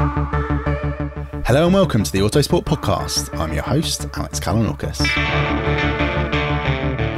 [0.00, 3.38] Hello and welcome to the Autosport Podcast.
[3.38, 5.89] I'm your host, Alex Kalinauckas.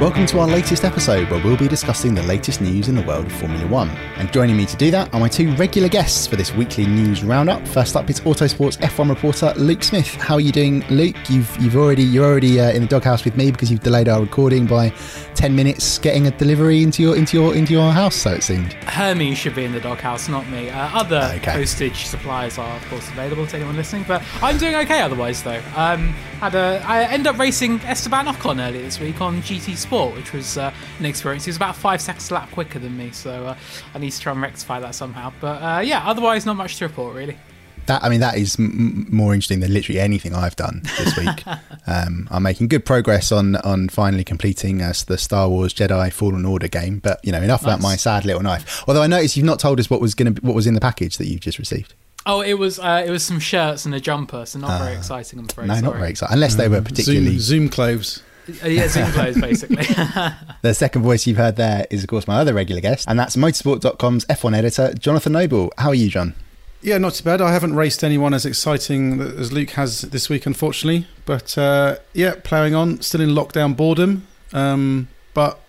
[0.03, 3.25] Welcome to our latest episode where we'll be discussing the latest news in the world
[3.25, 3.89] of Formula One.
[4.17, 7.23] And joining me to do that are my two regular guests for this weekly news
[7.23, 7.65] roundup.
[7.65, 10.13] First up, it's Autosport's F1 reporter Luke Smith.
[10.15, 11.15] How are you doing, Luke?
[11.29, 14.19] You've you've already you're already uh, in the doghouse with me because you've delayed our
[14.19, 14.89] recording by
[15.35, 18.17] ten minutes, getting a delivery into your into your into your house.
[18.17, 18.73] So it seemed.
[18.73, 20.69] Hermes should be in the doghouse, not me.
[20.69, 21.53] Uh, other Okay.
[21.53, 24.03] postage supplies are, of course, available to anyone listening.
[24.05, 25.61] But I'm doing okay otherwise, though.
[25.77, 29.92] Um, had a I ended up racing Esteban Ocon earlier this week on GT Sport,
[30.15, 31.45] which was uh, an experience.
[31.45, 33.57] He was about five seconds a lap quicker than me, so uh,
[33.93, 35.31] I need to try and rectify that somehow.
[35.39, 37.37] But uh, yeah, otherwise, not much to report really.
[37.85, 41.17] That I mean, that is m- m- more interesting than literally anything I've done this
[41.25, 41.43] week.
[41.85, 46.45] um, I'm making good progress on on finally completing uh, the Star Wars Jedi Fallen
[46.45, 46.99] Order game.
[46.99, 48.83] But you know, enough about my sad little knife.
[48.87, 50.81] Although I noticed you've not told us what was going to what was in the
[50.81, 51.93] package that you've just received.
[52.25, 55.39] Oh, it was uh, it was some shirts and a jumper, so not very exciting.
[55.39, 55.67] I'm afraid.
[55.67, 56.33] no, not very exciting.
[56.35, 57.31] Unless they were particularly.
[57.37, 58.23] Zoom, Zoom clothes.
[58.63, 59.85] Uh, yeah, Zoom clothes basically.
[60.61, 63.35] The second voice you've heard there is, of course, my other regular guest, and that's
[63.35, 65.73] Motorsport.com's F1 editor, Jonathan Noble.
[65.77, 66.35] How are you, John?
[66.81, 67.41] Yeah, not too bad.
[67.41, 71.07] I haven't raced anyone as exciting as Luke has this week, unfortunately.
[71.25, 73.01] But uh, yeah, ploughing on.
[73.01, 74.27] Still in lockdown boredom.
[74.51, 75.59] Um, but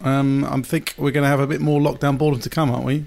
[0.00, 2.86] um, I think we're going to have a bit more lockdown boredom to come, aren't
[2.86, 3.06] we?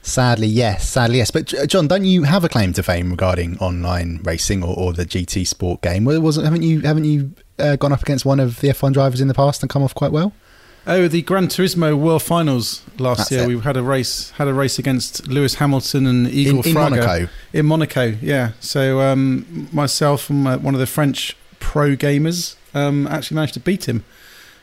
[0.00, 0.88] Sadly, yes.
[0.88, 1.30] Sadly, yes.
[1.30, 5.04] But John, don't you have a claim to fame regarding online racing or, or the
[5.04, 6.04] GT Sport game?
[6.04, 9.20] Well, wasn't haven't you haven't you uh, gone up against one of the F1 drivers
[9.20, 10.32] in the past and come off quite well?
[10.86, 13.42] Oh, the Gran Turismo World Finals last That's year.
[13.42, 13.48] it.
[13.48, 17.28] We had a race had a race against Lewis Hamilton and Igor in Fraga Monaco.
[17.52, 18.04] in Monaco.
[18.22, 18.52] Yeah.
[18.60, 23.60] So um, myself and my, one of the French pro gamers um, actually managed to
[23.60, 24.02] beat him.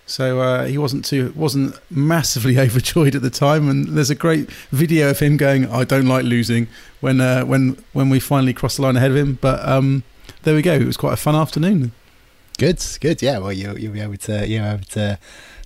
[0.07, 4.49] So uh, he wasn't too wasn't massively overjoyed at the time, and there's a great
[4.71, 6.67] video of him going, "I don't like losing."
[7.01, 10.03] When uh, when when we finally crossed the line ahead of him, but um,
[10.43, 10.73] there we go.
[10.73, 11.91] It was quite a fun afternoon.
[12.57, 13.21] Good, good.
[13.21, 15.19] Yeah, well, you'll, you'll be able to you'll be able to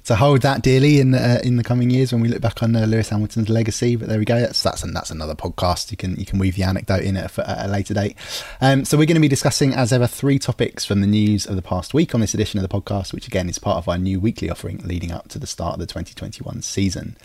[0.05, 2.75] to hold that dearly in uh, in the coming years when we look back on
[2.75, 3.95] uh, Lewis Hamilton's legacy.
[3.95, 4.39] But there we go.
[4.39, 5.91] That's that's that's another podcast.
[5.91, 8.15] You can you can weave the anecdote in at, a- at a later date.
[8.61, 11.55] Um, so we're going to be discussing, as ever, three topics from the news of
[11.55, 13.97] the past week on this edition of the podcast, which again is part of our
[13.97, 17.15] new weekly offering leading up to the start of the 2021 season.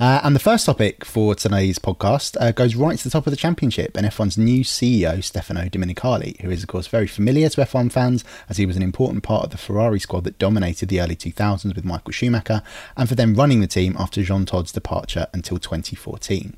[0.00, 3.30] Uh, and the first topic for today's podcast uh, goes right to the top of
[3.30, 7.60] the championship and F1's new CEO, Stefano Domenicali, who is, of course, very familiar to
[7.60, 11.00] F1 fans as he was an important part of the Ferrari squad that dominated the
[11.00, 12.62] early 2000s with Michael Schumacher
[12.96, 16.56] and for them running the team after Jean Todt's departure until 2014.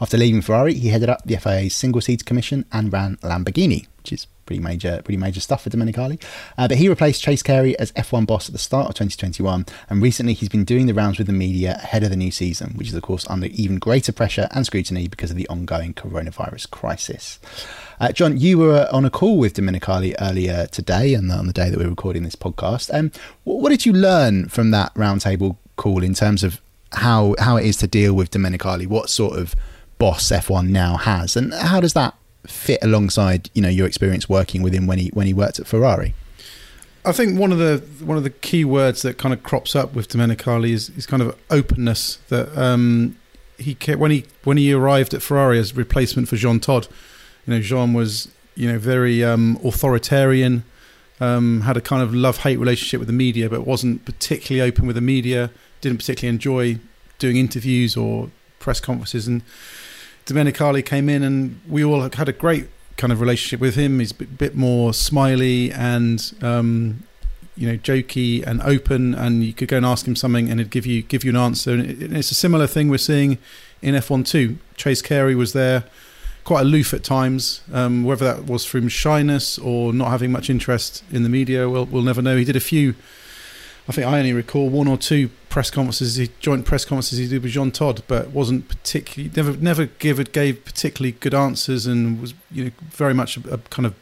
[0.00, 4.12] After leaving Ferrari, he headed up the FIA's single seats commission and ran Lamborghini, which
[4.12, 6.22] is pretty major, pretty major stuff for Domenicali.
[6.56, 10.02] Uh, but he replaced Chase Carey as F1 boss at the start of 2021, and
[10.02, 12.88] recently he's been doing the rounds with the media ahead of the new season, which
[12.88, 17.38] is of course under even greater pressure and scrutiny because of the ongoing coronavirus crisis.
[17.98, 21.70] Uh, John, you were on a call with Domenicali earlier today, and on the day
[21.70, 22.92] that we're recording this podcast.
[22.96, 23.10] Um,
[23.44, 26.60] what, what did you learn from that roundtable call in terms of
[26.92, 28.86] how how it is to deal with Domenicali?
[28.86, 29.54] What sort of
[29.98, 32.14] boss F1 now has, and how does that
[32.46, 35.66] fit alongside you know your experience working with him when he when he worked at
[35.66, 36.14] Ferrari?
[37.04, 39.94] I think one of the one of the key words that kind of crops up
[39.94, 42.18] with Domenicali is, is kind of openness.
[42.28, 43.16] That um,
[43.58, 46.88] he kept, when he when he arrived at Ferrari as replacement for Jean Todt,
[47.46, 50.64] you know Jean was you know very um, authoritarian,
[51.20, 54.86] um, had a kind of love hate relationship with the media, but wasn't particularly open
[54.86, 55.50] with the media.
[55.80, 56.80] Didn't particularly enjoy
[57.18, 59.28] doing interviews or press conferences.
[59.28, 59.42] And
[60.26, 64.00] Domenicali came in, and we all had a great kind of relationship with him.
[64.00, 67.04] He's a bit more smiley and um,
[67.56, 70.70] you know jokey and open, and you could go and ask him something, and he'd
[70.70, 71.72] give you give you an answer.
[71.72, 73.38] And it's a similar thing we're seeing
[73.82, 74.58] in F1 too.
[74.76, 75.84] Chase Carey was there,
[76.44, 77.62] quite aloof at times.
[77.72, 81.86] Um, whether that was from shyness or not having much interest in the media, we'll
[81.86, 82.36] we'll never know.
[82.36, 82.94] He did a few.
[83.88, 87.42] I think I only recall one or two press conferences, joint press conferences he did
[87.42, 92.34] with Jean Todt, but wasn't particularly never never gave gave particularly good answers and was
[92.50, 93.94] you know very much a, a kind of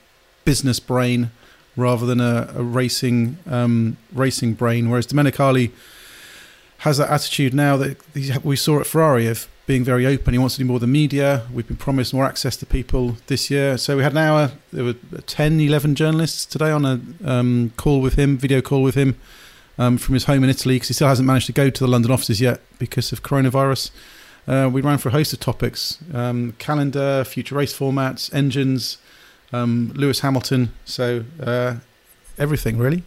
[0.44, 1.30] business brain
[1.76, 4.88] rather than a, a racing um, racing brain.
[4.88, 5.70] Whereas Domenicali
[6.78, 7.98] has that attitude now that
[8.42, 10.34] we saw at Ferrari of being very open.
[10.34, 11.46] He wants to do more with the media.
[11.52, 13.78] We've been promised more access to people this year.
[13.78, 18.02] So we had an hour, there were 10, 11 journalists today on a um, call
[18.02, 19.18] with him, video call with him
[19.78, 21.88] um, from his home in Italy because he still hasn't managed to go to the
[21.88, 23.90] London offices yet because of coronavirus.
[24.46, 28.98] Uh, we ran for a host of topics um, calendar, future race formats, engines,
[29.52, 30.72] um, Lewis Hamilton.
[30.84, 31.76] So uh,
[32.38, 33.04] everything, really.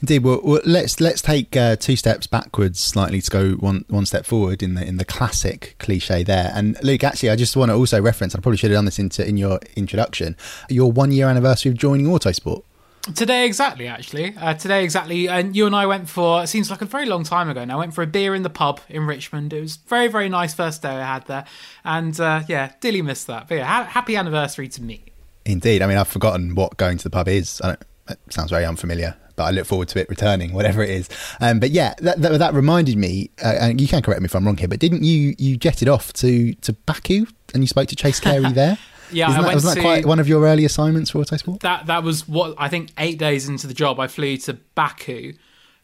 [0.00, 0.24] Indeed.
[0.24, 4.26] Well, well, let's let's take uh, two steps backwards slightly to go one one step
[4.26, 6.50] forward in the in the classic cliche there.
[6.54, 8.34] And Luke, actually, I just want to also reference.
[8.34, 10.36] I probably should have done this into in your introduction.
[10.68, 12.62] Your one year anniversary of joining Autosport.
[13.14, 14.36] Today exactly, actually.
[14.36, 16.42] Uh, today exactly, and you and I went for.
[16.42, 17.76] It seems like a very long time ago now.
[17.76, 19.54] I went for a beer in the pub in Richmond.
[19.54, 21.46] It was very, very nice first day I had there,
[21.82, 23.48] and uh, yeah, dearly missed that.
[23.48, 25.04] But yeah, ha- happy anniversary to me.
[25.46, 25.80] Indeed.
[25.80, 27.60] I mean, I've forgotten what going to the pub is.
[27.64, 30.90] I don't, it sounds very unfamiliar, but I look forward to it returning, whatever it
[30.90, 31.08] is.
[31.40, 34.36] Um, but yeah, that, that, that reminded me, uh, and you can correct me if
[34.36, 37.24] I'm wrong here, but didn't you you jetted off to to Baku
[37.54, 38.76] and you spoke to Chase Carey there?
[39.12, 41.18] Yeah, Isn't I that, went wasn't to that quite one of your early assignments for
[41.22, 41.60] Autosport?
[41.60, 41.86] that.
[41.86, 42.90] That was what I think.
[42.98, 45.34] Eight days into the job, I flew to Baku,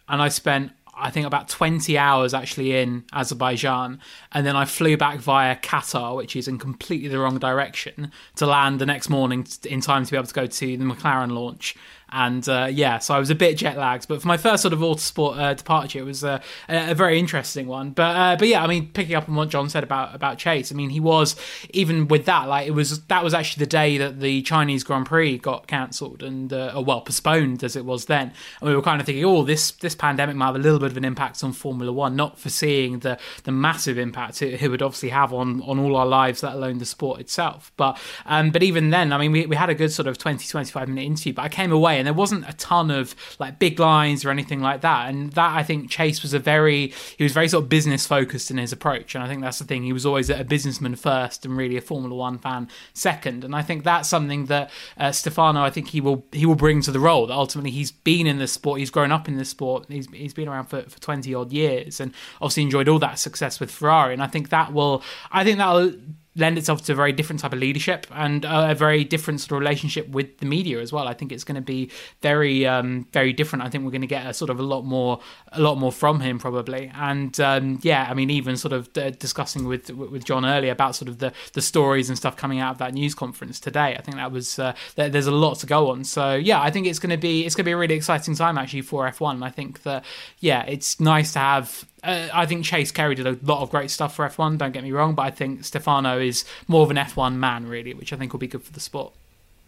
[0.08, 4.00] and I spent I think about 20 hours actually in Azerbaijan,
[4.32, 8.46] and then I flew back via Qatar, which is in completely the wrong direction, to
[8.46, 11.76] land the next morning in time to be able to go to the McLaren launch.
[12.10, 14.72] And uh, yeah, so I was a bit jet lagged, but for my first sort
[14.72, 17.90] of autosport uh, departure, it was uh, a, a very interesting one.
[17.90, 20.70] But uh, but yeah, I mean, picking up on what John said about about Chase,
[20.70, 21.34] I mean, he was
[21.70, 25.06] even with that, like it was that was actually the day that the Chinese Grand
[25.06, 28.82] Prix got cancelled and uh, or well postponed as it was then, and we were
[28.82, 31.42] kind of thinking, oh, this this pandemic might have a little bit of an impact
[31.42, 35.60] on Formula One, not foreseeing the the massive impact it, it would obviously have on
[35.62, 37.72] on all our lives, let alone the sport itself.
[37.76, 40.46] But um, but even then, I mean, we we had a good sort of 20
[40.46, 43.78] 25 minute interview, but I came away and there wasn't a ton of like big
[43.78, 45.08] lines or anything like that.
[45.08, 48.50] And that I think Chase was a very he was very sort of business focused
[48.50, 49.82] in his approach, and I think that's the thing.
[49.82, 53.44] He was always a businessman first and really a Formula One fan second.
[53.44, 56.82] And I think that's something that uh, Stefano, I think he will he will bring
[56.82, 57.26] to the role.
[57.26, 60.34] That ultimately he's been in this sport, he's grown up in this sport, he's he's
[60.34, 64.12] been around for for twenty odd years, and obviously enjoyed all that success with Ferrari.
[64.12, 65.92] And I think that will I think that'll
[66.36, 69.60] lend itself to a very different type of leadership and a very different sort of
[69.60, 71.08] relationship with the media as well.
[71.08, 71.90] I think it's going to be
[72.20, 73.64] very, um, very different.
[73.64, 75.20] I think we're going to get a sort of a lot more,
[75.52, 76.92] a lot more from him probably.
[76.94, 80.94] And um, yeah, I mean, even sort of uh, discussing with with John earlier about
[80.94, 83.96] sort of the the stories and stuff coming out of that news conference today.
[83.96, 86.04] I think that was uh, there's a lot to go on.
[86.04, 88.34] So yeah, I think it's going to be it's going to be a really exciting
[88.34, 89.42] time actually for F1.
[89.42, 90.04] I think that
[90.40, 93.90] yeah, it's nice to have uh, I think Chase Carey did a lot of great
[93.90, 94.58] stuff for F1.
[94.58, 97.94] Don't get me wrong, but I think Stefano is more of an F1 man, really,
[97.94, 99.12] which I think will be good for the sport.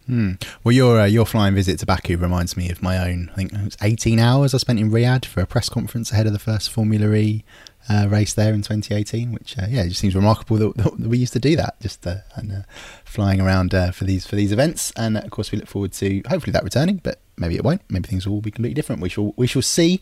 [0.09, 0.33] Hmm.
[0.63, 3.29] Well, your uh, your flying visit to Baku reminds me of my own.
[3.31, 6.25] I think it was 18 hours I spent in Riyadh for a press conference ahead
[6.25, 7.43] of the first Formula E
[7.87, 9.31] uh, race there in 2018.
[9.31, 12.07] Which uh, yeah, it just seems remarkable that, that, we used to do that, just
[12.07, 12.61] uh, and uh,
[13.05, 14.91] flying around uh, for these for these events.
[14.95, 17.83] And of course, we look forward to hopefully that returning, but maybe it won't.
[17.87, 19.03] Maybe things will be completely different.
[19.03, 20.01] We shall we shall see.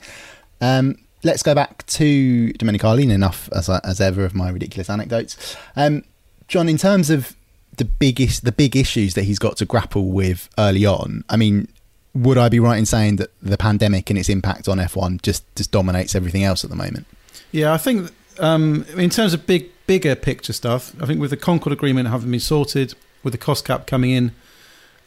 [0.61, 3.11] Um, let's go back to Dominic Domenicali.
[3.11, 5.55] Enough as as ever of my ridiculous anecdotes.
[5.75, 6.03] Um,
[6.47, 7.35] John, in terms of
[7.77, 11.67] the biggest the big issues that he's got to grapple with early on, I mean,
[12.13, 15.43] would I be right in saying that the pandemic and its impact on F1 just
[15.55, 17.05] just dominates everything else at the moment?
[17.51, 21.37] Yeah, I think um, in terms of big bigger picture stuff, I think with the
[21.37, 22.93] Concorde agreement having been sorted,
[23.23, 24.31] with the cost cap coming in,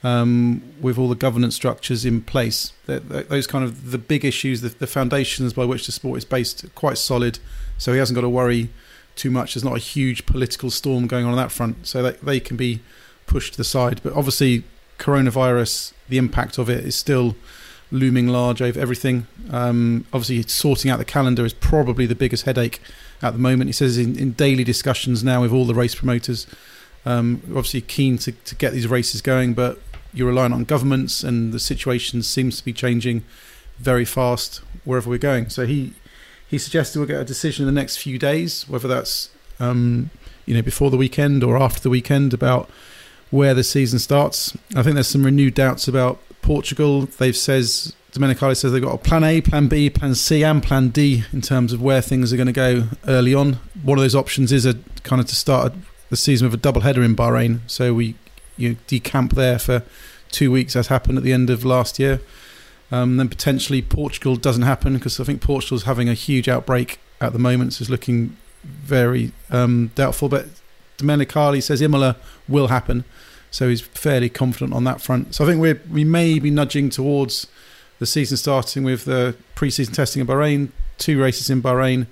[0.03, 2.73] um, with all the governance structures in place.
[2.87, 6.65] those kind of the big issues, the, the, foundations by which the sport is based,
[6.75, 7.39] quite solid.
[7.79, 8.71] So he hasn't got to worry
[9.17, 9.55] too much.
[9.55, 12.57] There's not a huge political storm going on on that front, so that they can
[12.57, 12.81] be
[13.27, 14.01] pushed to the side.
[14.03, 14.65] But obviously,
[14.99, 17.37] coronavirus, the impact of it is still
[17.93, 19.27] looming large over everything.
[19.51, 22.81] Um, obviously, sorting out the calendar is probably the biggest headache
[23.21, 23.69] at the moment.
[23.69, 26.47] He says in, in daily discussions now with all the race promoters,
[27.05, 29.79] um, obviously keen to, to get these races going, but
[30.13, 33.25] you're relying on governments, and the situation seems to be changing
[33.79, 35.49] very fast wherever we're going.
[35.49, 35.95] So he
[36.49, 40.11] he suggested we'll get a decision in the next few days, whether that's um,
[40.47, 42.69] you know before the weekend or after the weekend about
[43.31, 44.57] where the season starts.
[44.75, 47.03] I think there's some renewed doubts about Portugal.
[47.03, 50.89] They've says Domenicali says they've got a plan A, plan B, plan C, and plan
[50.89, 53.55] D in terms of where things are going to go early on.
[53.83, 54.75] One of those options is a
[55.05, 55.73] kind of to start
[56.09, 58.17] the season with a double header in Bahrain, so we
[58.61, 59.83] you decamp there for
[60.31, 62.21] two weeks, as happened at the end of last year.
[62.93, 67.33] Um, then potentially Portugal doesn't happen because I think Portugal's having a huge outbreak at
[67.33, 70.29] the moment, so it's looking very um, doubtful.
[70.29, 70.47] But
[70.99, 72.17] Domenicali says Imola
[72.49, 73.05] will happen,
[73.51, 75.35] so he's fairly confident on that front.
[75.35, 77.47] So I think we we may be nudging towards
[77.99, 82.07] the season starting with the pre-season testing in Bahrain, two races in Bahrain,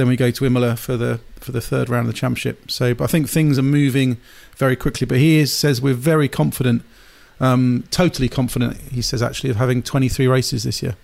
[0.00, 2.70] then we go to Imola for the for the third round of the championship.
[2.70, 4.16] So, but I think things are moving
[4.56, 5.06] very quickly.
[5.06, 6.82] But he is, says we're very confident,
[7.38, 8.76] um, totally confident.
[8.76, 10.96] He says actually of having 23 races this year.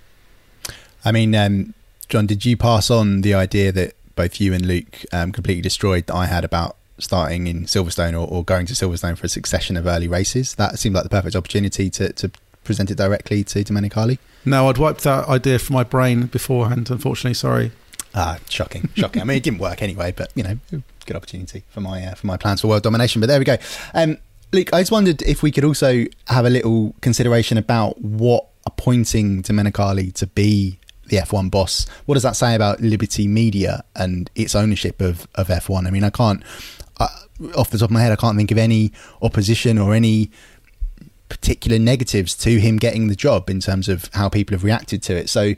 [1.04, 1.74] I mean, um,
[2.08, 6.06] John, did you pass on the idea that both you and Luke um, completely destroyed
[6.06, 9.76] that I had about starting in Silverstone or, or, going to Silverstone for a succession
[9.76, 10.54] of early races?
[10.54, 12.30] That seemed like the perfect opportunity to, to
[12.64, 14.18] present it directly to Domenicali.
[14.44, 16.90] No, I'd wiped that idea from my brain beforehand.
[16.90, 17.72] Unfortunately, sorry.
[18.18, 19.20] Ah, shocking, shocking.
[19.20, 20.58] I mean, it didn't work anyway, but you know,
[21.04, 23.20] good opportunity for my uh, for my plans for world domination.
[23.20, 23.58] But there we go.
[23.92, 24.16] Um,
[24.52, 29.42] Luke, I just wondered if we could also have a little consideration about what appointing
[29.42, 31.86] Domenicali to be the F1 boss.
[32.06, 35.86] What does that say about Liberty Media and its ownership of, of F1?
[35.86, 36.42] I mean, I can't,
[36.98, 37.08] uh,
[37.56, 38.92] off the top of my head, I can't think of any
[39.22, 40.30] opposition or any
[41.28, 45.16] particular negatives to him getting the job in terms of how people have reacted to
[45.16, 45.28] it.
[45.28, 45.54] So,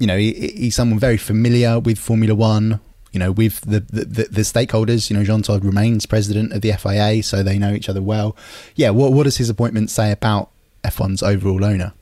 [0.00, 2.80] you know, he, he's someone very familiar with Formula One.
[3.12, 5.10] You know, with the, the, the stakeholders.
[5.10, 8.36] You know, Jean Todt remains president of the FIA, so they know each other well.
[8.76, 10.50] Yeah, what what does his appointment say about
[10.84, 11.92] F1's overall owner?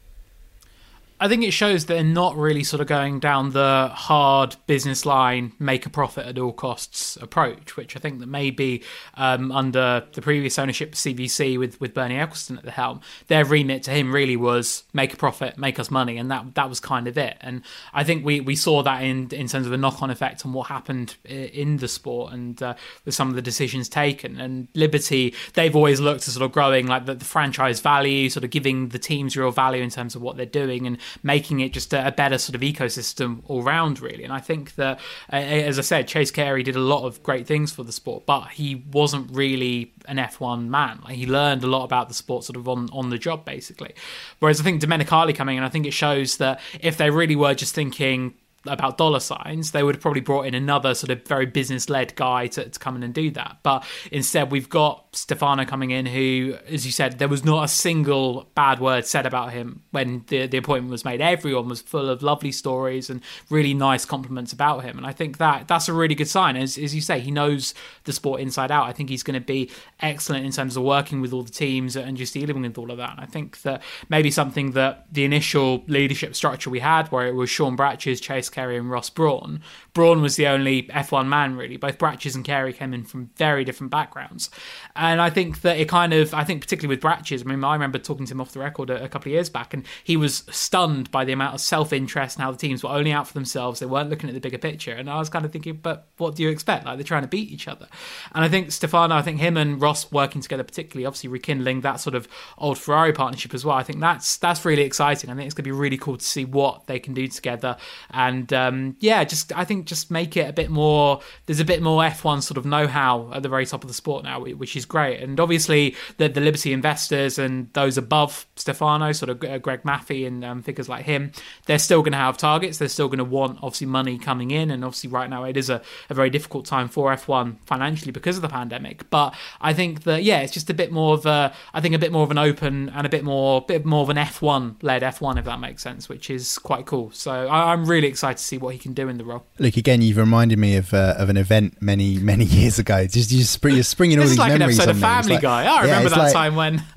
[1.20, 5.52] I think it shows they're not really sort of going down the hard business line,
[5.58, 8.84] make a profit at all costs approach, which I think that maybe
[9.14, 13.44] um, under the previous ownership of CVC with, with Bernie Ecclestone at the helm, their
[13.44, 16.78] remit to him really was make a profit, make us money, and that that was
[16.78, 17.36] kind of it.
[17.40, 20.46] And I think we, we saw that in in terms of the knock on effect
[20.46, 24.40] on what happened in the sport and uh, with some of the decisions taken.
[24.40, 28.44] And Liberty, they've always looked to sort of growing like the, the franchise value, sort
[28.44, 31.72] of giving the teams real value in terms of what they're doing and making it
[31.72, 34.24] just a, a better sort of ecosystem all round, really.
[34.24, 35.00] And I think that,
[35.30, 38.48] as I said, Chase Carey did a lot of great things for the sport, but
[38.48, 41.00] he wasn't really an F1 man.
[41.04, 43.94] Like he learned a lot about the sport sort of on, on the job, basically.
[44.38, 47.54] Whereas I think Domenicali coming in, I think it shows that if they really were
[47.54, 48.34] just thinking
[48.68, 52.14] about dollar signs, they would have probably brought in another sort of very business led
[52.14, 53.58] guy to, to come in and do that.
[53.62, 57.68] But instead, we've got Stefano coming in, who, as you said, there was not a
[57.68, 61.20] single bad word said about him when the, the appointment was made.
[61.20, 64.96] Everyone was full of lovely stories and really nice compliments about him.
[64.98, 66.56] And I think that that's a really good sign.
[66.56, 68.86] As, as you say, he knows the sport inside out.
[68.86, 69.70] I think he's going to be
[70.00, 72.98] excellent in terms of working with all the teams and just dealing with all of
[72.98, 73.12] that.
[73.12, 77.34] And I think that maybe something that the initial leadership structure we had, where it
[77.34, 79.62] was Sean Bratches, Chase And Ross Brawn,
[79.94, 81.76] Brawn was the only F1 man really.
[81.76, 84.50] Both Bratches and Carey came in from very different backgrounds.
[84.96, 87.72] And I think that it kind of, I think particularly with Bratches, I mean, I
[87.72, 90.16] remember talking to him off the record a, a couple of years back, and he
[90.16, 93.26] was stunned by the amount of self interest and how the teams were only out
[93.26, 93.80] for themselves.
[93.80, 94.92] They weren't looking at the bigger picture.
[94.92, 96.86] And I was kind of thinking, but what do you expect?
[96.86, 97.88] Like they're trying to beat each other.
[98.34, 102.00] And I think Stefano, I think him and Ross working together, particularly, obviously rekindling that
[102.00, 103.76] sort of old Ferrari partnership as well.
[103.76, 105.30] I think that's that's really exciting.
[105.30, 107.76] I think it's going to be really cool to see what they can do together.
[108.10, 111.20] And um, yeah, just I think just make it a bit more.
[111.46, 114.24] There's a bit more F1 sort of know-how at the very top of the sport
[114.24, 115.20] now, which is great.
[115.22, 120.26] And obviously, the, the Liberty investors and those above Stefano, sort of uh, Greg Maffei
[120.26, 121.32] and um, figures like him,
[121.66, 122.78] they're still going to have targets.
[122.78, 125.70] They're still going to want obviously money coming in, and obviously right now it is
[125.70, 129.08] a, a very difficult time for F1 financially because of the pandemic.
[129.10, 131.98] But I think that yeah, it's just a bit more of a, I think a
[131.98, 135.02] bit more of an open and a bit more, bit more of an F1 led
[135.02, 137.10] F1 if that makes sense, which is quite cool.
[137.12, 139.44] So I, I'm really excited to see what he can do in the role.
[139.58, 143.06] Look again, you've reminded me of uh, of an event many many years ago.
[143.06, 145.00] Just you spring, you're springing all this these like memories an episode of.
[145.00, 145.62] Family like, Guy.
[145.62, 146.82] I yeah, remember that like, time when.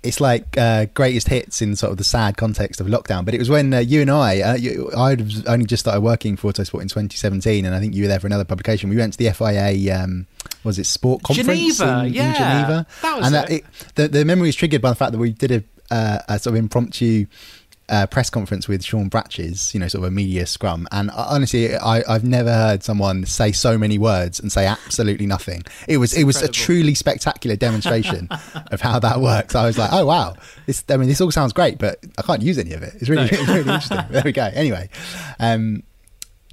[0.00, 3.24] It's like uh, greatest hits in sort of the sad context of lockdown.
[3.24, 6.02] But it was when uh, you and I, uh, you, I was only just started
[6.02, 8.90] working for Autosport in 2017, and I think you were there for another publication.
[8.90, 10.00] We went to the FIA.
[10.00, 10.28] Um,
[10.62, 12.86] was it sport conference Geneva, in, yeah, in Geneva?
[13.02, 13.50] that was and it.
[13.50, 13.64] it,
[13.96, 16.54] the the memory is triggered by the fact that we did a, uh, a sort
[16.54, 17.26] of impromptu
[17.88, 20.86] uh, press conference with Sean Bratches, you know, sort of a media scrum.
[20.92, 25.26] And uh, honestly, I, I've never heard someone say so many words and say absolutely
[25.26, 25.64] nothing.
[25.86, 28.28] It was it was a truly spectacular demonstration
[28.70, 29.54] of how that works.
[29.54, 30.34] I was like, oh wow,
[30.66, 30.84] this.
[30.88, 32.94] I mean, this all sounds great, but I can't use any of it.
[32.96, 33.38] It's really, no.
[33.46, 33.98] really interesting.
[34.10, 34.50] There we go.
[34.52, 34.88] Anyway,
[35.38, 35.82] um,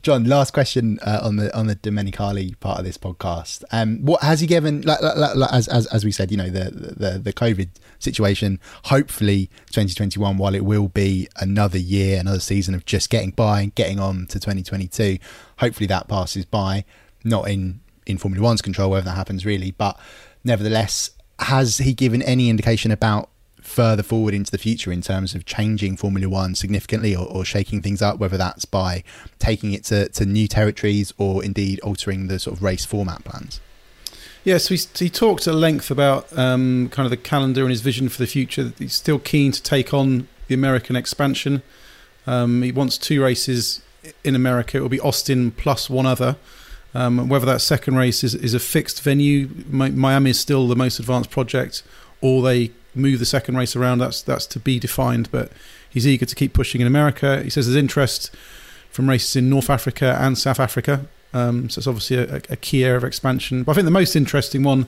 [0.05, 3.63] John, last question uh, on the on the Domenicali part of this podcast.
[3.71, 4.81] Um, what has he given?
[4.81, 8.59] Like, like, like, as, as as we said, you know, the the the COVID situation.
[8.83, 13.99] Hopefully, 2021, while it will be another year, another season of just getting by, getting
[13.99, 15.17] on to 2022.
[15.57, 16.85] Hopefully, that passes by.
[17.23, 19.99] Not in in Formula One's control whether that happens really, but
[20.43, 21.09] nevertheless,
[21.39, 23.31] has he given any indication about
[23.65, 27.81] further forward into the future in terms of changing Formula One significantly or, or shaking
[27.81, 29.03] things up, whether that's by
[29.39, 33.59] taking it to, to new territories or indeed altering the sort of race format plans?
[34.43, 37.71] Yes, yeah, so he, he, talked at length about um, kind of the calendar and
[37.71, 38.73] his vision for the future.
[38.77, 41.63] He's still keen to take on the American expansion.
[42.27, 43.81] Um, he wants two races
[44.23, 44.77] in America.
[44.77, 46.37] It will be Austin plus one other.
[46.93, 50.99] Um, whether that second race is, is a fixed venue, Miami is still the most
[50.99, 51.83] advanced project,
[52.21, 53.99] or they move the second race around.
[53.99, 55.29] That's that's to be defined.
[55.31, 55.51] But
[55.89, 57.41] he's eager to keep pushing in America.
[57.43, 58.31] He says there's interest
[58.89, 61.05] from races in North Africa and South Africa.
[61.33, 63.63] Um, so it's obviously a, a, key area of expansion.
[63.63, 64.85] But I think the most interesting one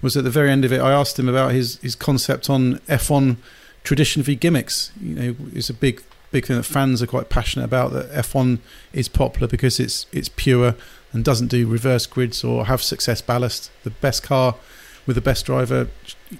[0.00, 0.80] was at the very end of it.
[0.80, 3.36] I asked him about his his concept on F1
[3.82, 4.92] tradition v gimmicks.
[5.00, 7.92] You know, it's a big big thing that fans are quite passionate about.
[7.92, 8.58] That F1
[8.92, 10.74] is popular because it's it's pure
[11.12, 13.70] and doesn't do reverse grids or have success ballast.
[13.84, 14.56] The best car
[15.06, 15.88] with the best driver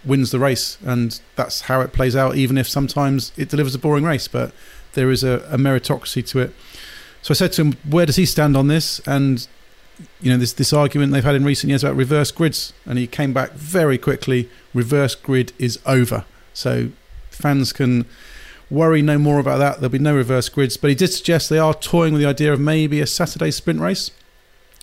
[0.04, 2.36] wins the race, and that's how it plays out.
[2.36, 4.52] Even if sometimes it delivers a boring race, but
[4.94, 6.54] there is a, a meritocracy to it.
[7.22, 9.46] So I said to him, "Where does he stand on this?" And
[10.20, 13.06] you know, this this argument they've had in recent years about reverse grids, and he
[13.06, 14.48] came back very quickly.
[14.72, 16.90] Reverse grid is over, so
[17.30, 18.06] fans can
[18.70, 19.76] worry no more about that.
[19.76, 22.52] There'll be no reverse grids, but he did suggest they are toying with the idea
[22.52, 24.10] of maybe a Saturday sprint race.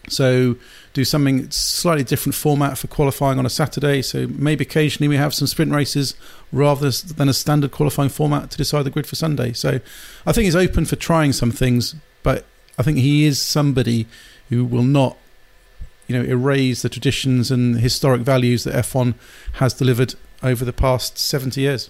[0.07, 0.55] So
[0.93, 4.01] do something slightly different format for qualifying on a Saturday.
[4.01, 6.15] So maybe occasionally we have some sprint races
[6.51, 9.53] rather than a standard qualifying format to decide the grid for Sunday.
[9.53, 9.79] So
[10.25, 12.45] I think he's open for trying some things, but
[12.77, 14.07] I think he is somebody
[14.49, 15.17] who will not,
[16.07, 19.13] you know, erase the traditions and historic values that F1
[19.53, 21.89] has delivered over the past 70 years.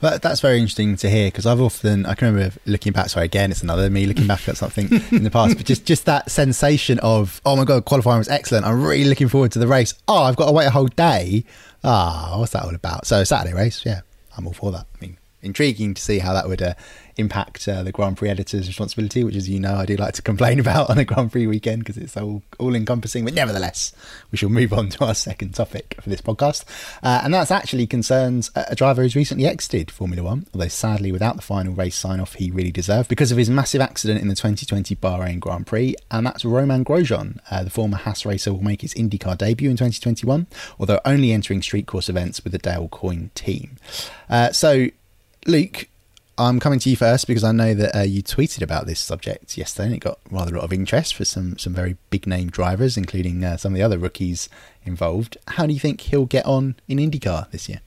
[0.00, 3.10] Well, that's very interesting to hear because I've often I can remember looking back.
[3.10, 6.06] Sorry, again, it's another me looking back at something in the past, but just just
[6.06, 8.64] that sensation of oh my god, qualifying was excellent.
[8.64, 9.94] I'm really looking forward to the race.
[10.08, 11.44] Oh, I've got to wait a whole day.
[11.84, 13.06] Ah, oh, what's that all about?
[13.06, 14.00] So Saturday race, yeah,
[14.36, 14.86] I'm all for that.
[14.94, 16.74] I mean, intriguing to see how that would uh,
[17.16, 20.22] impact uh, the Grand Prix editor's responsibility, which, as you know, I do like to
[20.22, 23.24] complain about on a Grand Prix weekend because it's all, all encompassing.
[23.24, 23.92] But nevertheless,
[24.32, 26.64] we shall move on to our second topic for this podcast.
[27.02, 31.36] Uh, and that's actually concerns a driver who's recently exited Formula One, although sadly, without
[31.36, 34.34] the final race sign off he really deserved because of his massive accident in the
[34.34, 35.94] 2020 Bahrain Grand Prix.
[36.10, 37.38] And that's Romain Grosjean.
[37.50, 40.46] Uh, the former Haas racer will make his IndyCar debut in 2021,
[40.78, 43.76] although only entering street course events with the Dale Coyne team.
[44.28, 44.88] Uh, so,
[45.46, 45.88] Luke,
[46.38, 49.58] I'm coming to you first because I know that uh, you tweeted about this subject
[49.58, 52.48] yesterday and it got rather a lot of interest for some, some very big name
[52.48, 54.48] drivers, including uh, some of the other rookies
[54.84, 55.36] involved.
[55.48, 57.80] How do you think he'll get on in IndyCar this year?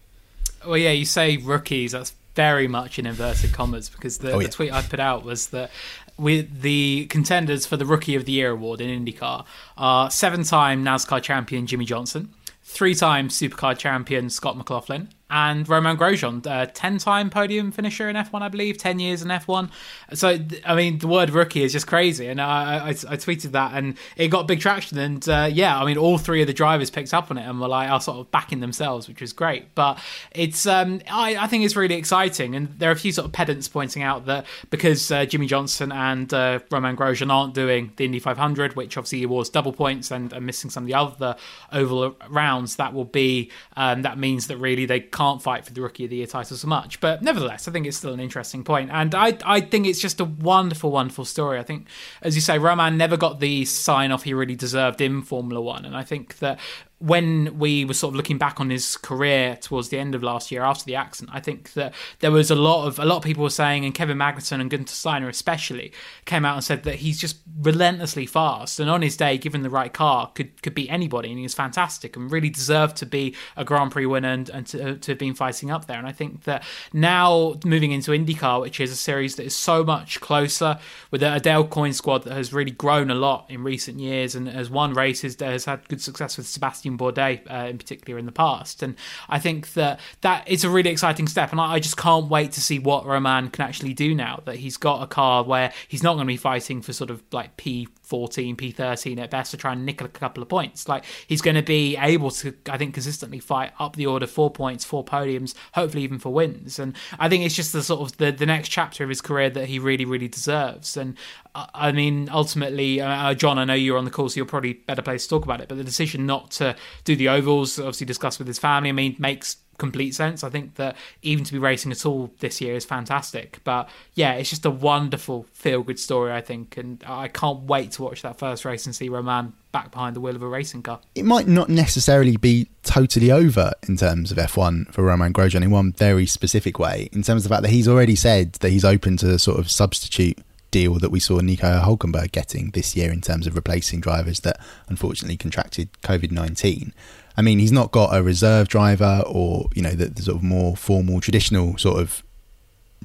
[0.65, 4.47] Well, yeah, you say rookies, that's very much in inverted commas because the, oh, yeah.
[4.47, 5.71] the tweet I put out was that
[6.17, 9.45] with the contenders for the Rookie of the Year award in IndyCar
[9.77, 12.29] are seven time NASCAR champion Jimmie Johnson,
[12.63, 18.15] three time Supercar champion Scott McLaughlin, and Romain Grosjean, a 10 time podium finisher in
[18.15, 19.71] F1, I believe, 10 years in F1.
[20.13, 22.27] So, I mean, the word rookie is just crazy.
[22.27, 24.99] And I, I, I tweeted that and it got big traction.
[24.99, 27.59] And uh, yeah, I mean, all three of the drivers picked up on it and
[27.59, 29.73] were like, are sort of backing themselves, which was great.
[29.73, 29.97] But
[30.29, 32.53] it's, um, I, I think it's really exciting.
[32.53, 35.91] And there are a few sort of pedants pointing out that because uh, Jimmie Johnson
[35.91, 40.31] and uh, Romain Grosjean aren't doing the Indy 500, which obviously awards double points and,
[40.31, 41.35] and missing some of the other
[41.71, 45.71] oval rounds, that will be, um, that means that really they can't can't fight for
[45.71, 46.99] the Rookie of the Year title so much.
[46.99, 48.89] But nevertheless, I think it's still an interesting point.
[48.91, 51.59] And I, I think it's just a wonderful, wonderful story.
[51.59, 51.87] I think,
[52.21, 55.85] as you say, Romain never got the sign off he really deserved in Formula One.
[55.85, 56.59] And I think that
[57.03, 60.53] when we were sort of looking back on his career towards the end of last
[60.53, 63.23] year after the accident, I think that there was a lot of a lot of
[63.23, 65.91] people were saying, and Kevin Magnussen and Guenther Steiner especially
[66.23, 69.69] came out and said that he's just relentlessly fast, and on his day, given the
[69.69, 73.35] right car, could could beat anybody, and he was fantastic and really deserved to be
[73.57, 75.97] a Grand Prix winner and, and to, to have been fighting up there.
[75.97, 76.63] And I think that
[76.93, 80.79] now moving into IndyCar, which is a series that is so much closer
[81.11, 84.47] with a Dale Coyne squad that has really grown a lot in recent years and
[84.47, 88.25] has won races, that has had good success with Sebastian Bourdais uh, in particular in
[88.25, 88.83] the past.
[88.83, 88.95] And
[89.29, 91.51] I think that that is a really exciting step.
[91.51, 94.57] And I, I just can't wait to see what Romain can actually do now that
[94.57, 97.57] he's got a car where he's not going to be fighting for sort of like
[97.57, 100.87] P 14, P13 at best to try and nick a couple of points.
[100.87, 104.51] Like he's going to be able to, I think, consistently fight up the order four
[104.51, 106.77] points, four podiums, hopefully even for wins.
[106.77, 109.49] And I think it's just the sort of the, the next chapter of his career
[109.49, 110.95] that he really, really deserves.
[110.95, 111.17] And
[111.55, 114.45] uh, I mean, ultimately, uh, uh, John, I know you're on the call, so you're
[114.45, 115.67] probably better place to talk about it.
[115.67, 119.15] But the decision not to do the ovals, obviously discussed with his family, I mean,
[119.17, 120.45] makes complete sense.
[120.45, 123.59] I think that even to be racing at all this year is fantastic.
[123.65, 126.77] But yeah, it's just a wonderful feel good story, I think.
[126.77, 130.21] And I can't wait to watch that first race and see Romain back behind the
[130.21, 131.01] wheel of a racing car.
[131.15, 135.71] It might not necessarily be totally over in terms of F1 for Romain Grosjean in
[135.71, 138.85] one very specific way, in terms of the fact that he's already said that he's
[138.85, 140.37] open to sort of substitute
[140.71, 144.59] deal that we saw Nico Hulkenberg getting this year in terms of replacing drivers that
[144.87, 146.93] unfortunately contracted COVID 19.
[147.35, 150.43] I mean, he's not got a reserve driver or you know the, the, sort of
[150.43, 152.23] more formal, traditional sort of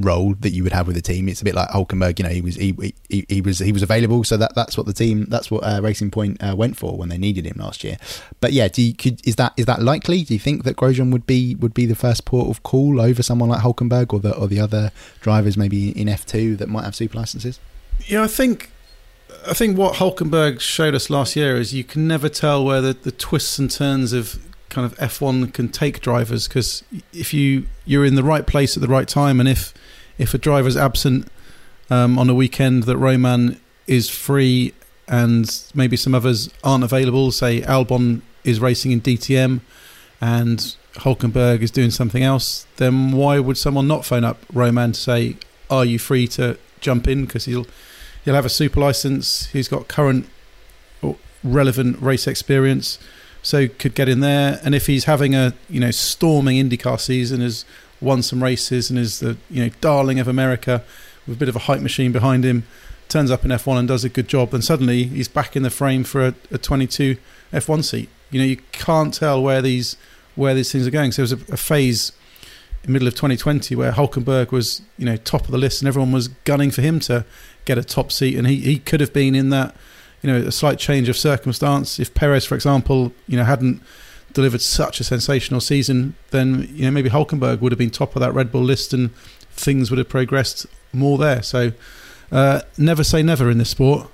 [0.01, 1.29] role that you would have with a team.
[1.29, 2.19] It's a bit like Hulkenberg.
[2.19, 4.87] You know, he was he, he, he was he was available, so that that's what
[4.87, 7.85] the team that's what uh, Racing Point uh, went for when they needed him last
[7.85, 7.97] year.
[8.41, 10.23] But yeah, do you, could is that is that likely?
[10.23, 13.23] Do you think that Grosjean would be would be the first port of call over
[13.23, 16.85] someone like Hulkenberg or the or the other drivers maybe in F two that might
[16.85, 17.61] have super licenses?
[18.07, 18.71] Yeah, I think
[19.47, 22.93] I think what Hulkenberg showed us last year is you can never tell where the,
[22.93, 24.38] the twists and turns of
[24.69, 28.83] kind of F1 can take drivers because if you you're in the right place at
[28.83, 29.73] the right time and if
[30.19, 31.29] if a driver's absent
[31.91, 34.75] um, on a weekend that Romain is free
[35.07, 39.61] and maybe some others aren't available, say Albon is racing in DTM
[40.21, 45.01] and Hulkenberg is doing something else, then why would someone not phone up Romain to
[45.01, 45.37] say,
[45.71, 47.67] "Are you free to jump in?" Because he'll
[48.29, 49.47] he'll have a super license.
[49.47, 50.29] He's got current
[51.43, 52.99] relevant race experience,
[53.43, 54.61] so could get in there.
[54.62, 57.64] And if he's having a you know storming IndyCar season, has
[58.03, 60.85] won some races and is the you know darling of America
[61.27, 62.64] with a bit of a hype machine behind him,
[63.09, 65.71] turns up in F1 and does a good job, and suddenly he's back in the
[65.71, 67.17] frame for a, a 22
[67.51, 68.11] F1 seat.
[68.31, 69.97] You know you can't tell where these
[70.35, 71.12] where these things are going.
[71.12, 72.12] So there was a, a phase
[72.87, 76.29] middle of 2020 where Hulkenberg was you know top of the list and everyone was
[76.29, 77.25] gunning for him to
[77.69, 79.77] get a top seat, and he, he could have been in that,
[80.23, 82.01] you know, a slight change of circumstance.
[82.01, 83.81] If Perez, for example, you know, hadn't
[84.33, 88.21] delivered such a sensational season, then you know maybe Hulkenberg would have been top of
[88.21, 89.14] that Red Bull list, and
[89.53, 91.43] things would have progressed more there.
[91.43, 91.73] So,
[92.33, 94.09] uh, never say never in this sport.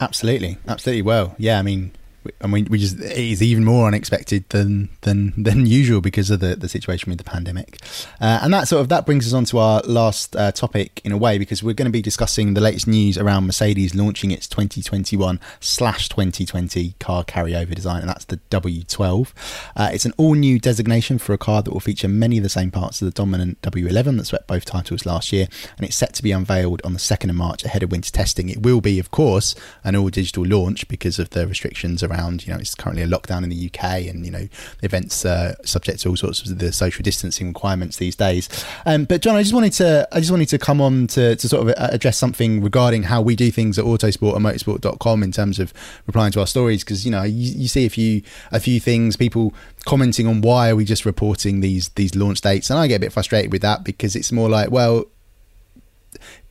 [0.00, 1.02] Absolutely, absolutely.
[1.02, 1.92] Well, yeah, I mean,
[2.40, 6.40] and we, we just it is even more unexpected than than than usual because of
[6.40, 7.78] the, the situation with the pandemic.
[8.20, 11.12] Uh, and that sort of that brings us on to our last uh, topic in
[11.12, 14.46] a way because we're going to be discussing the latest news around mercedes launching its
[14.48, 19.32] 2021 slash 2020 car carryover design and that's the w12
[19.76, 22.48] uh, it's an all new designation for a car that will feature many of the
[22.48, 26.14] same parts of the dominant w11 that swept both titles last year and it's set
[26.14, 28.48] to be unveiled on the 2nd of march ahead of winter testing.
[28.48, 32.46] It will be of course an all digital launch because of the restrictions around around.
[32.46, 34.48] You know, it's currently a lockdown in the UK, and you know,
[34.80, 38.48] the events uh, subject to all sorts of the social distancing requirements these days.
[38.84, 41.48] Um, but John, I just wanted to, I just wanted to come on to, to
[41.48, 45.32] sort of uh, address something regarding how we do things at Autosport and Motorsport.com in
[45.32, 45.72] terms of
[46.06, 49.16] replying to our stories, because you know, you, you see a few a few things,
[49.16, 52.96] people commenting on why are we just reporting these these launch dates, and I get
[52.96, 55.06] a bit frustrated with that because it's more like, well,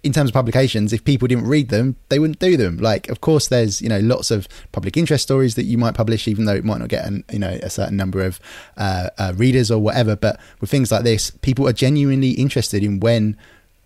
[0.04, 2.78] in terms of publications, if people didn't read them, they wouldn't do them.
[2.78, 6.28] Like, of course, there's you know lots of public interest stories that you might publish,
[6.28, 8.40] even though it might not get an, you know a certain number of
[8.78, 10.16] uh, uh, readers or whatever.
[10.16, 13.38] But with things like this, people are genuinely interested in when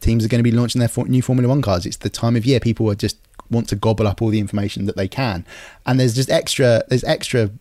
[0.02, 1.86] teams are going to be launching their new Formula One cars.
[1.86, 3.18] It's the time of year people are just
[3.50, 5.46] want to gobble up all the information that they can,
[5.86, 7.52] and there's just extra there's extra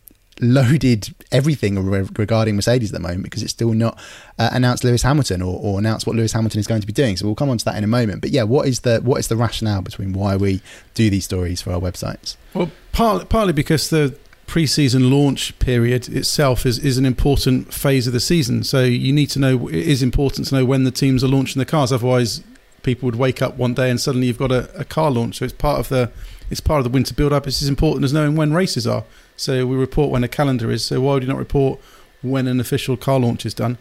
[0.40, 1.76] loaded everything
[2.14, 3.98] regarding Mercedes at the moment because it's still not
[4.38, 7.16] uh, announced Lewis Hamilton or, or, announced what Lewis Hamilton is going to be doing.
[7.16, 8.20] So we'll come on to that in a moment.
[8.20, 10.62] But yeah, what is the what is the rationale between why we
[10.94, 12.36] do these stories for our websites?
[12.54, 18.14] Well, partly, partly because the pre-season launch period itself is, is an important phase of
[18.14, 18.64] the season.
[18.64, 21.60] So you need to know it is important to know when the teams are launching
[21.60, 21.92] the cars.
[21.92, 22.42] Otherwise,
[22.82, 25.38] people would wake up one day and suddenly you've got a, a car launch.
[25.38, 26.10] So it's part of the
[26.50, 27.46] it's part of the winter build-up.
[27.46, 29.04] It's as important as knowing when races are.
[29.38, 30.84] So we report when a calendar is.
[30.84, 31.80] So why would you not report
[32.22, 33.78] when an official car launch is done?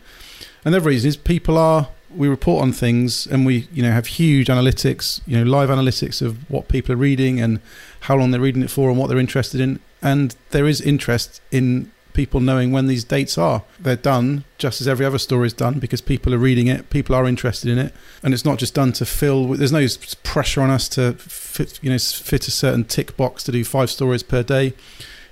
[0.64, 4.08] And the reason is people are we report on things and we you know have
[4.08, 7.60] huge analytics, you know live analytics of what people are reading and
[8.02, 9.80] how long they're reading it for and what they're interested in.
[10.02, 13.64] And there is interest in people knowing when these dates are.
[13.80, 17.14] They're done just as every other story is done because people are reading it, people
[17.14, 17.94] are interested in it,
[18.24, 19.54] and it's not just done to fill.
[19.54, 19.86] There's no
[20.24, 23.92] pressure on us to fit, you know, fit a certain tick box to do five
[23.92, 24.74] stories per day.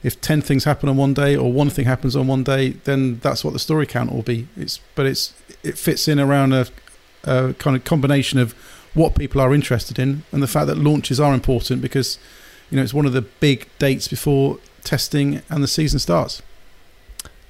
[0.05, 3.17] If ten things happen on one day or one thing happens on one day, then
[3.23, 4.47] that's what the story count will be.
[4.55, 6.67] It's but it's it fits in around a,
[7.23, 8.53] a kind of combination of
[8.93, 12.19] what people are interested in and the fact that launches are important because
[12.69, 16.43] you know it's one of the big dates before testing and the season starts.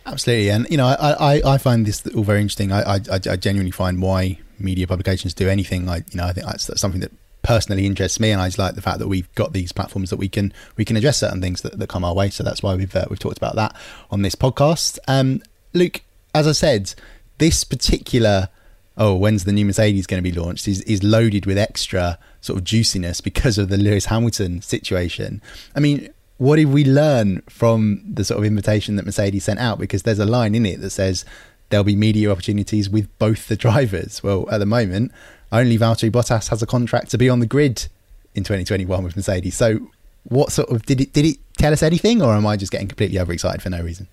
[0.06, 2.72] Absolutely, and you know, I, I, I find this all very interesting.
[2.72, 5.90] I, I, I genuinely find why media publications do anything.
[5.90, 7.12] I, you know, I think that's something that
[7.46, 10.18] personally interests me, and I just like the fact that we've got these platforms that
[10.18, 12.30] we can we can address certain things that, that come our way.
[12.30, 13.76] So that's why we've uh, we've talked about that
[14.12, 14.98] on this podcast.
[15.08, 15.42] Um,
[15.74, 16.02] Luke,
[16.34, 16.94] as I said,
[17.38, 18.50] this particular
[18.98, 22.58] oh, when's the new Mercedes going to be launched is is loaded with extra sort
[22.58, 25.42] of juiciness because of the Lewis Hamilton situation.
[25.76, 29.80] I mean, what did we learn from the sort of invitation that Mercedes sent out?
[29.80, 31.26] Because there's a line in it that says
[31.70, 34.24] there'll be media opportunities with both the drivers.
[34.24, 35.12] Well, at the moment,
[35.60, 37.88] only Valtteri Bottas has a contract to be on the grid
[38.34, 39.56] in 2021 with Mercedes.
[39.56, 39.92] So,
[40.24, 42.88] what sort of did it did it tell us anything, or am I just getting
[42.88, 44.08] completely overexcited for no reason?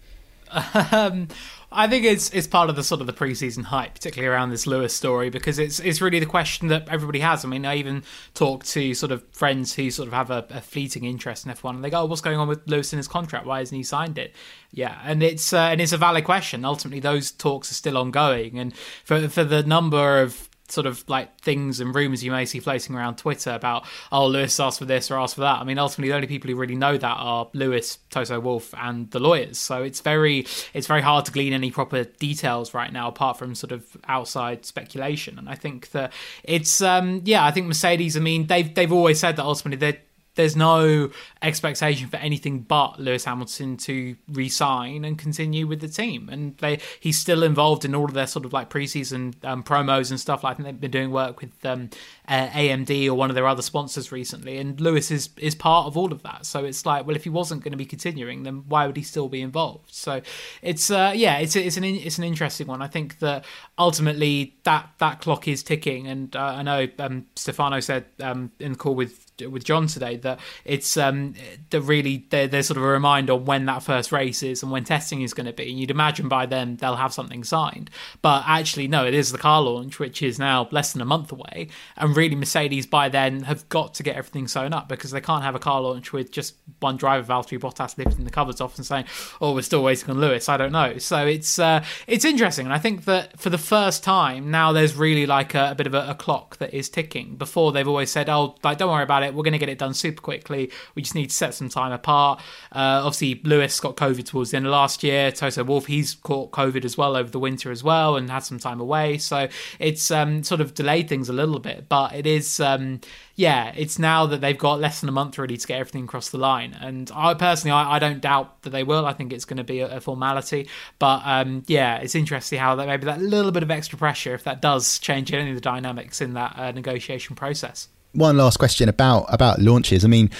[0.92, 1.28] Um,
[1.74, 4.66] I think it's it's part of the sort of the preseason hype, particularly around this
[4.66, 7.44] Lewis story, because it's it's really the question that everybody has.
[7.44, 8.02] I mean, I even
[8.34, 11.76] talk to sort of friends who sort of have a, a fleeting interest in F1,
[11.76, 13.46] and they go, oh, "What's going on with Lewis in his contract?
[13.46, 14.34] Why hasn't he signed it?"
[14.70, 16.64] Yeah, and it's uh, and it's a valid question.
[16.64, 21.38] Ultimately, those talks are still ongoing, and for for the number of sort of like
[21.40, 25.10] things and rumors you may see floating around Twitter about oh Lewis asked for this
[25.10, 25.60] or asked for that.
[25.60, 29.10] I mean, ultimately the only people who really know that are Lewis, Toto Wolff, and
[29.10, 29.58] the lawyers.
[29.58, 33.54] So it's very it's very hard to glean any proper details right now apart from
[33.54, 35.38] sort of outside speculation.
[35.38, 38.16] And I think that it's um yeah, I think Mercedes.
[38.16, 40.00] I mean, they've they've always said that ultimately they
[40.34, 41.10] there's no
[41.42, 46.28] expectation for anything but Lewis Hamilton to resign and continue with the team.
[46.30, 50.10] And they he's still involved in all of their sort of like preseason um, promos
[50.10, 50.44] and stuff.
[50.44, 51.90] Like I think they've been doing work with um,
[52.32, 54.56] uh, AMD or one of their other sponsors recently.
[54.56, 56.46] And Lewis is is part of all of that.
[56.46, 59.02] So it's like, well, if he wasn't going to be continuing, then why would he
[59.02, 59.92] still be involved?
[59.92, 60.22] So
[60.62, 62.80] it's uh, yeah, it's it's an it's an interesting one.
[62.80, 63.44] I think that
[63.78, 66.06] ultimately that that clock is ticking.
[66.06, 70.16] And uh, I know um, Stefano said um, in the call with with John today
[70.18, 71.34] that it's um
[71.70, 74.84] that really there's sort of a reminder on when that first race is and when
[74.84, 75.70] testing is going to be.
[75.70, 77.90] And you'd imagine by then they'll have something signed,
[78.22, 81.32] but actually no, it is the car launch, which is now less than a month
[81.32, 85.20] away, and really Mercedes by then have got to get everything sewn up because they
[85.20, 88.76] can't have a car launch with just one driver, Valtteri Bottas, lifting the covers off
[88.76, 89.04] and saying,
[89.40, 90.98] "Oh, we're still waiting on Lewis." I don't know.
[90.98, 94.94] So it's uh, it's interesting, and I think that for the first time now there's
[94.94, 97.36] really like a, a bit of a, a clock that is ticking.
[97.36, 99.78] Before they've always said, "Oh, like don't worry about it." We're going to get it
[99.78, 100.70] done super quickly.
[100.94, 102.40] We just need to set some time apart.
[102.70, 105.30] Uh, obviously, Lewis got COVID towards the end of last year.
[105.30, 108.58] Toto Wolff, he's caught COVID as well over the winter as well and had some
[108.58, 109.18] time away.
[109.18, 111.88] So it's um, sort of delayed things a little bit.
[111.88, 113.00] But it is, um,
[113.36, 116.30] yeah, it's now that they've got less than a month really to get everything across
[116.30, 116.76] the line.
[116.80, 119.06] And I personally, I, I don't doubt that they will.
[119.06, 120.68] I think it's going to be a, a formality.
[120.98, 124.44] But um, yeah, it's interesting how that maybe that little bit of extra pressure, if
[124.44, 128.88] that does change any of the dynamics in that uh, negotiation process one last question
[128.88, 130.04] about about launches.
[130.04, 130.30] I mean,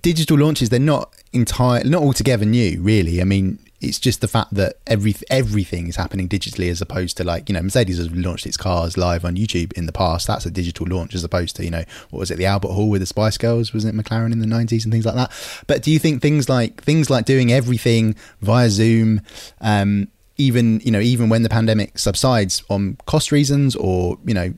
[0.00, 3.20] digital launches they're not entire not altogether new, really.
[3.20, 7.24] I mean, it's just the fact that every everything is happening digitally as opposed to
[7.24, 10.26] like you know Mercedes has launched its cars live on YouTube in the past.
[10.26, 12.88] That's a digital launch as opposed to you know what was it the Albert Hall
[12.88, 13.72] with the Spice Girls?
[13.72, 15.32] Was it McLaren in the nineties and things like that?
[15.66, 19.20] But do you think things like things like doing everything via Zoom?
[19.60, 24.54] Um, even you know even when the pandemic subsides on cost reasons or you know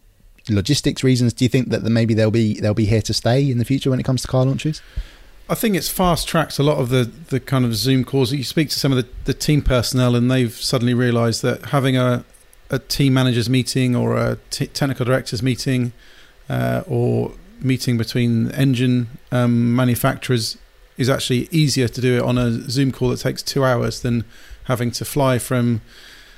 [0.48, 3.59] logistics reasons, do you think that maybe they'll be they'll be here to stay in
[3.59, 4.81] the future when it comes to car launches?
[5.49, 8.33] I think it's fast tracked a lot of the, the kind of Zoom calls.
[8.33, 11.97] You speak to some of the, the team personnel, and they've suddenly realised that having
[11.97, 12.25] a,
[12.69, 15.93] a team managers meeting or a t- technical directors meeting
[16.49, 20.59] uh, or meeting between engine um, manufacturers
[20.97, 24.25] is actually easier to do it on a Zoom call that takes two hours than
[24.65, 25.81] having to fly from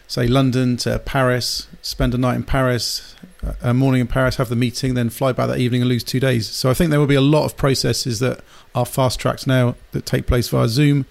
[0.07, 3.14] say London to Paris, spend a night in Paris,
[3.62, 6.20] a morning in Paris, have the meeting, then fly back that evening and lose two
[6.20, 6.48] days.
[6.48, 8.40] So I think there will be a lot of processes that
[8.74, 11.07] are fast tracked now that take place via Zoom.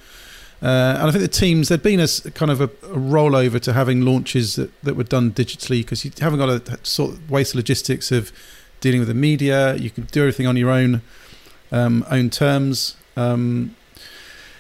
[0.62, 3.74] Uh, and I think the teams, there'd been a kind of a, a rollover to
[3.74, 7.54] having launches that, that were done digitally because you haven't got to sort of waste
[7.54, 8.32] logistics of
[8.82, 9.76] dealing with the media.
[9.76, 11.02] You can do everything on your own
[11.72, 12.96] um, own terms.
[13.16, 13.76] Um,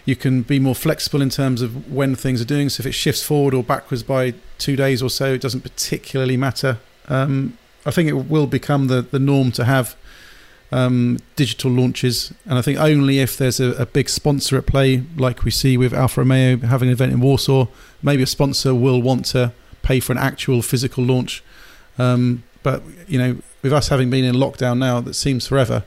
[0.05, 2.69] you can be more flexible in terms of when things are doing.
[2.69, 6.37] So if it shifts forward or backwards by two days or so, it doesn't particularly
[6.37, 6.77] matter.
[7.07, 9.95] Um, I think it will become the, the norm to have
[10.71, 15.03] um, digital launches, and I think only if there's a, a, big sponsor at play,
[15.15, 17.67] like we see with Alfa Romeo having an event in Warsaw,
[18.03, 21.41] maybe a sponsor will want to pay for an actual physical launch.
[21.97, 25.85] Um, but you know, with us having been in lockdown now, that seems forever.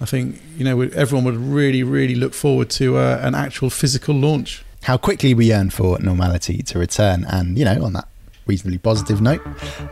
[0.00, 4.14] I think you know everyone would really, really look forward to uh, an actual physical
[4.14, 4.64] launch.
[4.84, 8.08] How quickly we yearn for normality to return, and you know, on that
[8.46, 9.40] reasonably positive note.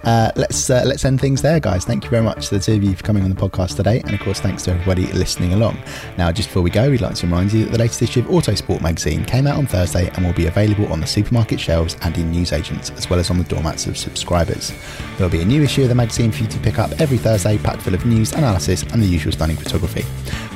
[0.05, 1.85] Uh, let's uh, let's end things there, guys.
[1.85, 4.01] Thank you very much to the two of you for coming on the podcast today,
[4.01, 5.79] and of course, thanks to everybody listening along.
[6.19, 8.27] Now, just before we go, we'd like to remind you that the latest issue of
[8.27, 12.17] Autosport magazine came out on Thursday and will be available on the supermarket shelves and
[12.17, 14.73] in newsagents, as well as on the doormats of subscribers.
[15.17, 17.19] There will be a new issue of the magazine for you to pick up every
[17.19, 20.05] Thursday, packed full of news, analysis, and the usual stunning photography.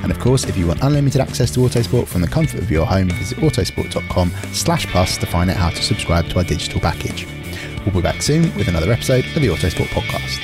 [0.03, 2.87] And of course, if you want unlimited access to Autosport from the comfort of your
[2.87, 7.27] home, visit autosport.com/slash-plus to find out how to subscribe to our digital package.
[7.87, 10.43] We'll be back soon with another episode of the Autosport Podcast.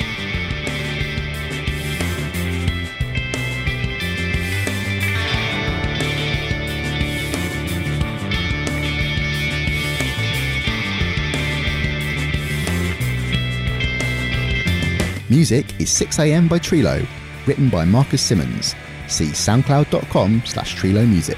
[15.29, 17.05] Music is 6am by Trilo,
[17.45, 18.73] written by Marcus Simmons.
[19.07, 21.37] See soundcloud.com slash Trilo Music.